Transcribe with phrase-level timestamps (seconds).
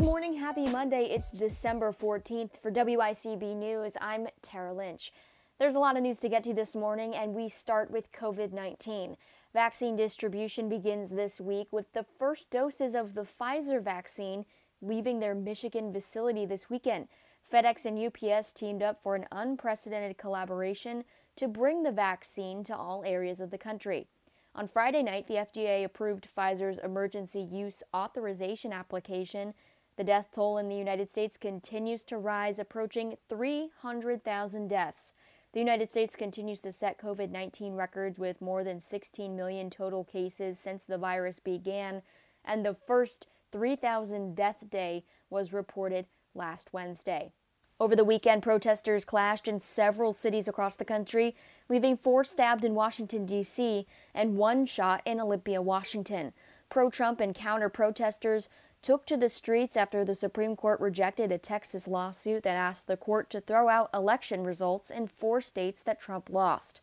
[0.00, 1.10] Good morning, happy Monday.
[1.10, 2.58] It's December 14th.
[2.62, 5.12] For WICB News, I'm Tara Lynch.
[5.58, 8.50] There's a lot of news to get to this morning, and we start with COVID
[8.50, 9.18] 19.
[9.52, 14.46] Vaccine distribution begins this week with the first doses of the Pfizer vaccine
[14.80, 17.06] leaving their Michigan facility this weekend.
[17.52, 21.04] FedEx and UPS teamed up for an unprecedented collaboration
[21.36, 24.06] to bring the vaccine to all areas of the country.
[24.54, 29.54] On Friday night, the FDA approved Pfizer's emergency use authorization application.
[30.00, 35.12] The death toll in the United States continues to rise, approaching 300,000 deaths.
[35.52, 40.04] The United States continues to set COVID 19 records with more than 16 million total
[40.04, 42.00] cases since the virus began,
[42.46, 47.32] and the first 3,000 death day was reported last Wednesday.
[47.78, 51.36] Over the weekend, protesters clashed in several cities across the country,
[51.68, 56.32] leaving four stabbed in Washington, D.C., and one shot in Olympia, Washington.
[56.70, 58.48] Pro Trump and counter protesters
[58.82, 62.96] took to the streets after the Supreme Court rejected a Texas lawsuit that asked the
[62.96, 66.80] court to throw out election results in four states that Trump lost.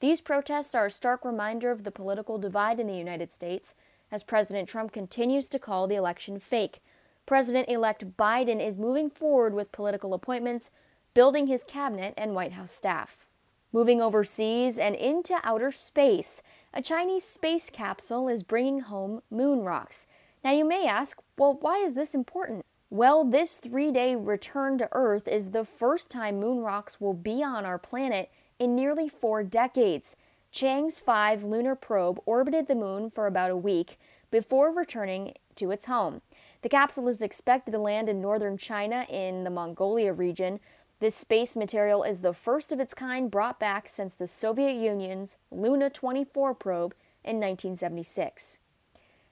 [0.00, 3.74] These protests are a stark reminder of the political divide in the United States
[4.10, 6.80] as President Trump continues to call the election fake.
[7.26, 10.70] President elect Biden is moving forward with political appointments,
[11.12, 13.26] building his cabinet and White House staff.
[13.70, 20.06] Moving overseas and into outer space, a Chinese space capsule is bringing home moon rocks.
[20.48, 22.64] Now, you may ask, well, why is this important?
[22.88, 27.42] Well, this three day return to Earth is the first time moon rocks will be
[27.42, 30.16] on our planet in nearly four decades.
[30.50, 33.98] Chang'e 5 lunar probe orbited the moon for about a week
[34.30, 36.22] before returning to its home.
[36.62, 40.60] The capsule is expected to land in northern China in the Mongolia region.
[40.98, 45.36] This space material is the first of its kind brought back since the Soviet Union's
[45.50, 48.60] Luna 24 probe in 1976.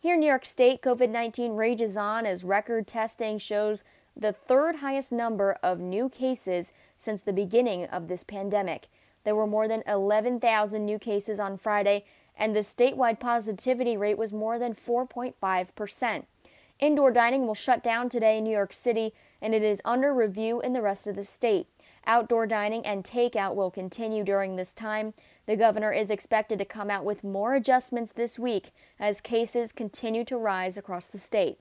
[0.00, 3.82] Here in New York State, COVID 19 rages on as record testing shows
[4.16, 8.86] the third highest number of new cases since the beginning of this pandemic.
[9.24, 12.04] There were more than 11,000 new cases on Friday,
[12.36, 16.28] and the statewide positivity rate was more than 4.5 percent.
[16.78, 20.60] Indoor dining will shut down today in New York City, and it is under review
[20.60, 21.66] in the rest of the state.
[22.06, 25.12] Outdoor dining and takeout will continue during this time.
[25.48, 28.70] The governor is expected to come out with more adjustments this week
[29.00, 31.58] as cases continue to rise across the state.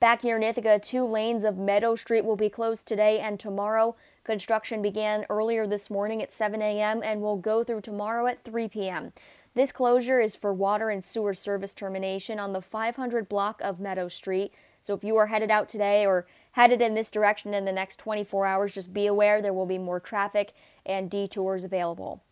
[0.00, 3.96] Back here in Ithaca, two lanes of Meadow Street will be closed today and tomorrow.
[4.22, 7.02] Construction began earlier this morning at 7 a.m.
[7.02, 9.14] and will go through tomorrow at 3 p.m.
[9.54, 14.08] This closure is for water and sewer service termination on the 500 block of Meadow
[14.08, 14.52] Street.
[14.82, 17.98] So if you are headed out today or headed in this direction in the next
[17.98, 20.52] 24 hours, just be aware there will be more traffic
[20.84, 22.22] and detours available.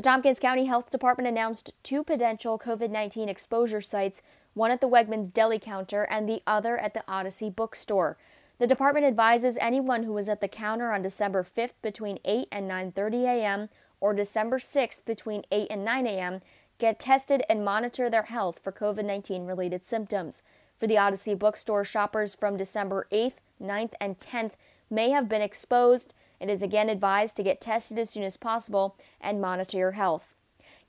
[0.00, 4.22] The Tompkins County Health Department announced two potential COVID 19 exposure sites,
[4.54, 8.16] one at the Wegmans deli counter and the other at the Odyssey bookstore.
[8.58, 12.66] The department advises anyone who was at the counter on December 5th between 8 and
[12.66, 13.68] 9:30 a.m.
[14.00, 16.40] or December 6th between 8 and 9 a.m
[16.78, 20.42] get tested, and monitor their health for COVID 19 related symptoms.
[20.78, 24.52] For the Odyssey bookstore, shoppers from December 8th, 9th, and 10th
[24.88, 26.14] may have been exposed.
[26.40, 30.34] It is again advised to get tested as soon as possible and monitor your health.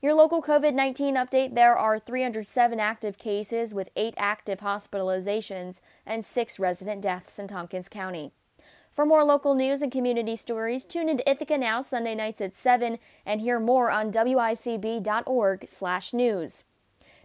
[0.00, 6.24] Your local COVID 19 update there are 307 active cases with 8 active hospitalizations and
[6.24, 8.32] 6 resident deaths in Tompkins County.
[8.92, 12.98] For more local news and community stories, tune into Ithaca Now Sunday nights at 7
[13.24, 15.04] and hear more on wicb.org/news.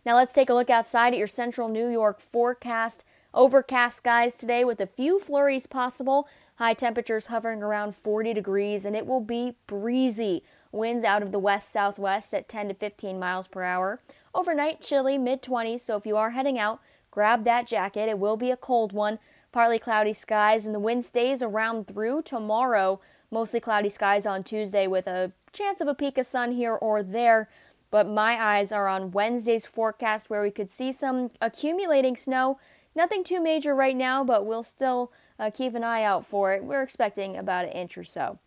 [0.05, 3.03] Now let's take a look outside at your central New York forecast.
[3.33, 6.29] Overcast skies today with a few flurries possible.
[6.57, 10.43] High temperatures hovering around 40 degrees and it will be breezy.
[10.71, 14.01] Winds out of the west southwest at 10 to 15 miles per hour.
[14.33, 16.79] Overnight chilly mid 20s, so if you are heading out,
[17.11, 18.09] grab that jacket.
[18.09, 19.19] It will be a cold one.
[19.51, 22.99] Partly cloudy skies and the wind stays around through tomorrow.
[23.29, 27.03] Mostly cloudy skies on Tuesday with a chance of a peek of sun here or
[27.03, 27.49] there.
[27.91, 32.59] But my eyes are on Wednesday's forecast where we could see some accumulating snow.
[32.97, 36.63] Nothing too major right now, but we'll still uh, keep an eye out for it.
[36.63, 38.39] We're expecting about an inch or so.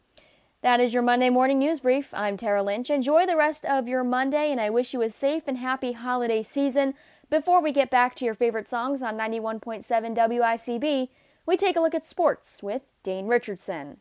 [0.61, 2.13] That is your Monday morning news brief.
[2.13, 2.91] I'm Tara Lynch.
[2.91, 6.43] Enjoy the rest of your Monday, and I wish you a safe and happy holiday
[6.43, 6.95] season.
[7.31, 9.85] Before we get back to your favorite songs on 91.7
[10.17, 11.09] WICB,
[11.47, 13.99] we take a look at sports with Dane Richardson.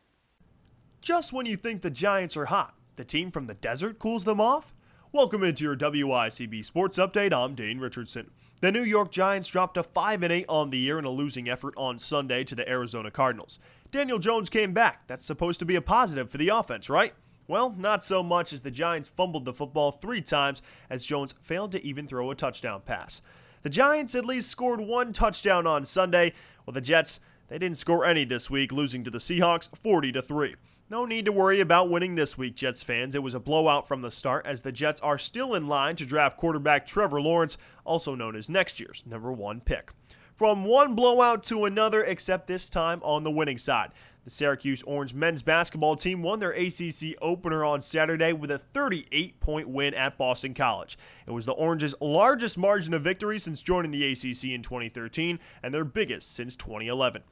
[0.99, 4.41] Just when you think the Giants are hot, the team from the desert cools them
[4.41, 4.73] off?
[5.11, 7.33] Welcome into your WICB Sports Update.
[7.33, 8.31] I'm Dane Richardson.
[8.61, 11.73] The New York Giants dropped a 5 8 on the year in a losing effort
[11.77, 13.57] on Sunday to the Arizona Cardinals.
[13.89, 15.07] Daniel Jones came back.
[15.07, 17.13] That's supposed to be a positive for the offense, right?
[17.47, 21.71] Well, not so much as the Giants fumbled the football three times as Jones failed
[21.71, 23.21] to even throw a touchdown pass.
[23.61, 26.33] The Giants at least scored one touchdown on Sunday,
[26.65, 30.21] while the Jets, they didn't score any this week, losing to the Seahawks 40 to
[30.21, 30.55] 3.
[30.91, 33.15] No need to worry about winning this week, Jets fans.
[33.15, 36.05] It was a blowout from the start, as the Jets are still in line to
[36.05, 39.91] draft quarterback Trevor Lawrence, also known as next year's number one pick.
[40.35, 43.91] From one blowout to another, except this time on the winning side.
[44.25, 49.39] The Syracuse Orange men's basketball team won their ACC opener on Saturday with a 38
[49.39, 50.97] point win at Boston College.
[51.25, 55.73] It was the Orange's largest margin of victory since joining the ACC in 2013 and
[55.73, 57.23] their biggest since 2011.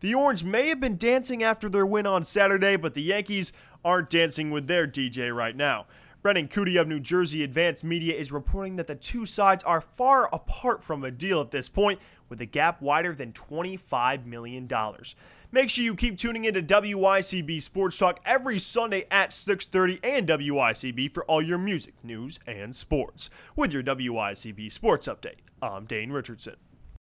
[0.00, 3.52] The Orange may have been dancing after their win on Saturday, but the Yankees
[3.84, 5.86] aren't dancing with their DJ right now.
[6.22, 10.32] Brendan Kuty of New Jersey Advanced Media is reporting that the two sides are far
[10.32, 14.68] apart from a deal at this point, with a gap wider than $25 million.
[15.54, 21.12] Make sure you keep tuning into WICB Sports Talk every Sunday at 6:30 and WICB
[21.12, 23.28] for all your music, news, and sports.
[23.54, 26.56] With your WICB Sports Update, I'm Dane Richardson.